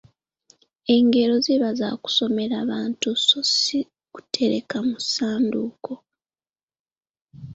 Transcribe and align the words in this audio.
Engero 0.95 1.35
ziba 1.45 1.69
za 1.79 1.89
kusomera 2.03 2.57
bantu 2.71 3.09
so 3.25 3.39
si 3.57 3.79
kutereka 4.13 4.77
mu 4.87 4.97
ssanduuko. 5.03 5.93